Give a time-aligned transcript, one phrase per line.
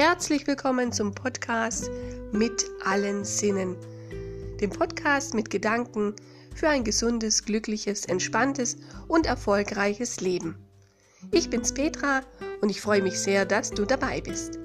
[0.00, 1.90] Herzlich willkommen zum Podcast
[2.30, 3.76] mit allen Sinnen.
[4.60, 6.14] Dem Podcast mit Gedanken
[6.54, 8.76] für ein gesundes, glückliches, entspanntes
[9.08, 10.56] und erfolgreiches Leben.
[11.32, 12.20] Ich bin's Petra
[12.60, 14.60] und ich freue mich sehr, dass du dabei bist.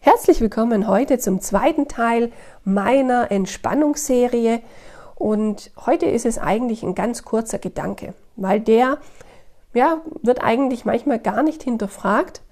[0.00, 2.32] Herzlich willkommen heute zum zweiten Teil
[2.64, 4.62] meiner Entspannungsserie.
[5.16, 9.00] Und heute ist es eigentlich ein ganz kurzer Gedanke, weil der
[9.76, 12.42] ja, wird eigentlich manchmal gar nicht hinterfragt,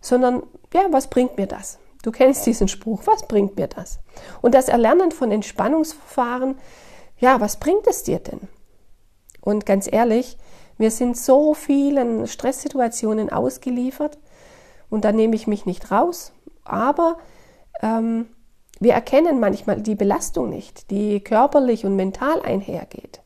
[0.00, 0.42] sondern
[0.72, 1.78] ja, was bringt mir das?
[2.02, 4.00] Du kennst diesen Spruch, was bringt mir das?
[4.42, 6.58] Und das Erlernen von Entspannungsverfahren,
[7.18, 8.40] ja, was bringt es dir denn?
[9.40, 10.36] Und ganz ehrlich,
[10.76, 14.18] wir sind so vielen Stresssituationen ausgeliefert
[14.90, 16.32] und da nehme ich mich nicht raus,
[16.64, 17.18] aber
[17.80, 18.26] ähm,
[18.80, 23.23] wir erkennen manchmal die Belastung nicht, die körperlich und mental einhergeht.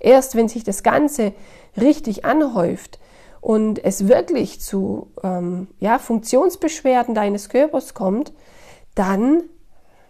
[0.00, 1.32] Erst wenn sich das Ganze
[1.76, 2.98] richtig anhäuft
[3.40, 8.32] und es wirklich zu ähm, ja, Funktionsbeschwerden deines Körpers kommt,
[8.94, 9.44] dann,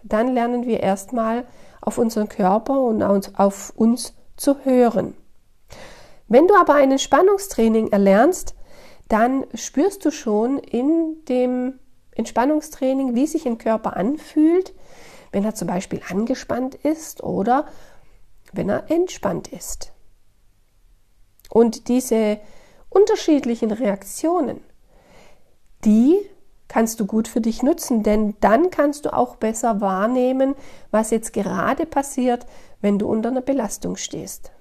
[0.03, 1.45] dann lernen wir erstmal
[1.81, 3.03] auf unseren Körper und
[3.39, 5.15] auf uns zu hören.
[6.27, 8.55] Wenn du aber ein Entspannungstraining erlernst,
[9.07, 11.79] dann spürst du schon in dem
[12.11, 14.73] Entspannungstraining, wie sich ein Körper anfühlt,
[15.31, 17.65] wenn er zum Beispiel angespannt ist oder
[18.53, 19.91] wenn er entspannt ist.
[21.49, 22.39] Und diese
[22.89, 24.61] unterschiedlichen Reaktionen,
[25.85, 26.17] die
[26.67, 30.55] kannst du gut für dich nutzen, denn dann kannst du auch besser wahrnehmen,
[30.91, 32.45] was jetzt gerade passiert,
[32.81, 34.51] wenn du unter einer Belastung stehst.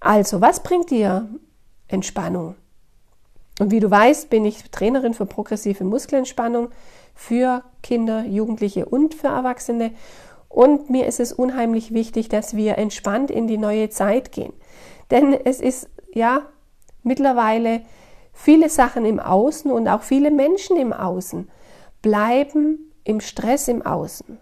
[0.00, 1.28] Also, was bringt dir
[1.86, 2.56] Entspannung?
[3.60, 6.70] Und wie du weißt, bin ich Trainerin für progressive Muskelentspannung
[7.14, 9.90] für Kinder, Jugendliche und für Erwachsene.
[10.48, 14.52] Und mir ist es unheimlich wichtig, dass wir entspannt in die neue Zeit gehen.
[15.10, 16.46] Denn es ist ja
[17.02, 17.82] mittlerweile
[18.32, 21.50] viele Sachen im Außen und auch viele Menschen im Außen
[22.02, 24.38] bleiben im Stress im Außen.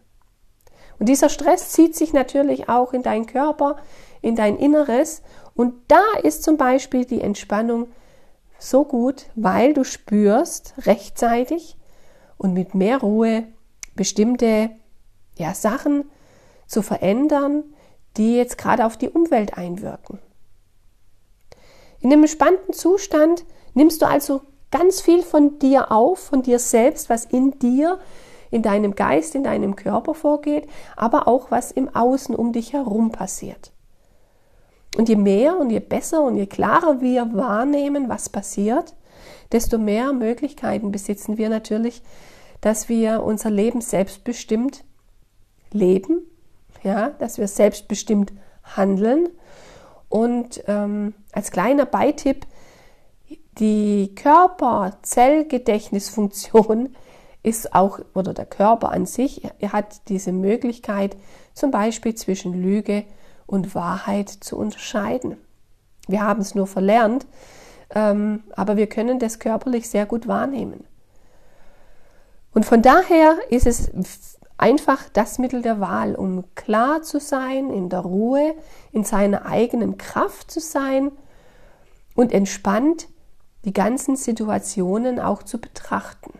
[0.98, 3.76] Und dieser Stress zieht sich natürlich auch in deinen Körper,
[4.22, 5.22] in dein Inneres.
[5.54, 7.88] Und da ist zum Beispiel die Entspannung
[8.58, 11.76] so gut, weil du spürst rechtzeitig
[12.38, 13.44] und mit mehr Ruhe
[13.94, 14.70] bestimmte
[15.36, 16.10] ja, Sachen
[16.66, 17.64] zu verändern,
[18.16, 20.18] die jetzt gerade auf die Umwelt einwirken.
[22.00, 27.08] In dem entspannten Zustand nimmst du also ganz viel von dir auf, von dir selbst,
[27.08, 27.98] was in dir,
[28.50, 33.10] in deinem Geist, in deinem Körper vorgeht, aber auch was im Außen um dich herum
[33.10, 33.72] passiert.
[34.96, 38.94] Und je mehr und je besser und je klarer wir wahrnehmen, was passiert,
[39.52, 42.02] desto mehr Möglichkeiten besitzen wir natürlich,
[42.60, 44.84] dass wir unser Leben selbstbestimmt
[45.76, 46.22] leben,
[46.82, 48.32] ja, dass wir selbstbestimmt
[48.62, 49.28] handeln
[50.08, 52.46] und ähm, als kleiner Beitipp,
[53.58, 56.94] die Körper-Zellgedächtnisfunktion
[57.42, 61.16] ist auch, oder der Körper an sich, hat diese Möglichkeit,
[61.54, 63.04] zum Beispiel zwischen Lüge
[63.46, 65.38] und Wahrheit zu unterscheiden.
[66.08, 67.26] Wir haben es nur verlernt,
[67.94, 70.84] ähm, aber wir können das körperlich sehr gut wahrnehmen.
[72.52, 73.90] Und von daher ist es
[74.58, 78.54] einfach das Mittel der Wahl, um klar zu sein, in der Ruhe,
[78.92, 81.12] in seiner eigenen Kraft zu sein
[82.14, 83.08] und entspannt
[83.64, 86.38] die ganzen Situationen auch zu betrachten.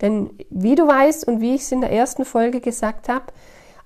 [0.00, 3.26] Denn wie du weißt und wie ich es in der ersten Folge gesagt habe,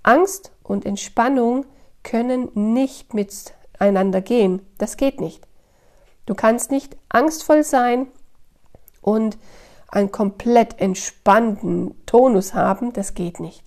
[0.02, 1.66] Angst und Entspannung
[2.02, 4.62] können nicht miteinander gehen.
[4.78, 5.46] Das geht nicht.
[6.26, 8.08] Du kannst nicht angstvoll sein
[9.00, 9.38] und
[9.88, 13.64] einen komplett entspannten Tonus haben, das geht nicht.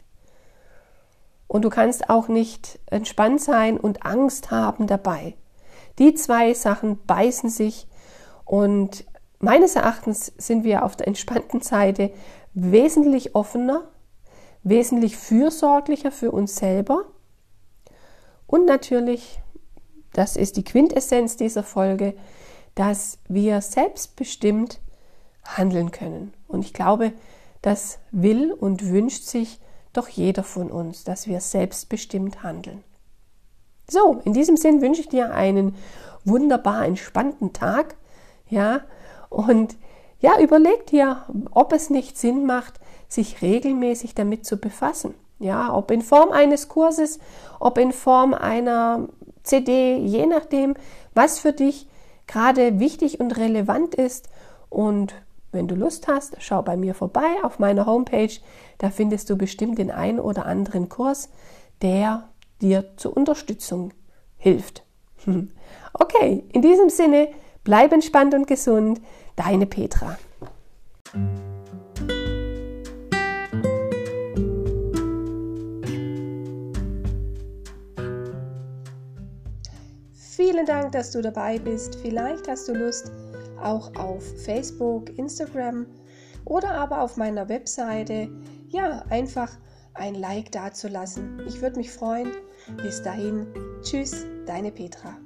[1.47, 5.35] Und du kannst auch nicht entspannt sein und Angst haben dabei.
[5.99, 7.87] Die zwei Sachen beißen sich
[8.45, 9.05] und
[9.39, 12.11] meines Erachtens sind wir auf der entspannten Seite
[12.53, 13.89] wesentlich offener,
[14.63, 17.05] wesentlich fürsorglicher für uns selber
[18.51, 19.41] und natürlich,
[20.11, 22.15] das ist die Quintessenz dieser Folge,
[22.75, 24.81] dass wir selbstbestimmt
[25.43, 26.33] handeln können.
[26.47, 27.13] Und ich glaube,
[27.61, 29.59] das will und wünscht sich
[29.93, 32.83] doch jeder von uns, dass wir selbstbestimmt handeln.
[33.89, 35.75] So, in diesem Sinn wünsche ich dir einen
[36.23, 37.95] wunderbar entspannten Tag,
[38.47, 38.81] ja,
[39.29, 39.75] und
[40.19, 45.15] ja, überleg dir, ob es nicht Sinn macht, sich regelmäßig damit zu befassen.
[45.39, 47.19] Ja, ob in Form eines Kurses,
[47.59, 49.09] ob in Form einer
[49.41, 50.75] CD, je nachdem,
[51.15, 51.87] was für dich
[52.27, 54.29] gerade wichtig und relevant ist.
[54.69, 55.15] Und
[55.51, 58.33] wenn du Lust hast, schau bei mir vorbei auf meiner Homepage.
[58.77, 61.29] Da findest du bestimmt den einen oder anderen Kurs,
[61.81, 62.29] der
[62.61, 63.93] dir zur Unterstützung
[64.37, 64.83] hilft.
[65.93, 67.27] Okay, in diesem Sinne,
[67.65, 69.01] bleib entspannt und gesund.
[69.35, 70.17] Deine Petra.
[80.13, 81.95] Vielen Dank, dass du dabei bist.
[81.95, 83.11] Vielleicht hast du Lust,
[83.63, 85.85] auch auf Facebook, Instagram
[86.45, 88.29] oder aber auf meiner Webseite,
[88.69, 89.51] ja, einfach
[89.93, 91.41] ein Like dazulassen.
[91.47, 92.31] Ich würde mich freuen.
[92.77, 93.47] Bis dahin,
[93.81, 95.17] tschüss, deine Petra.